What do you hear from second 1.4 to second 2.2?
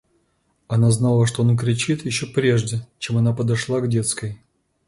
он кричит,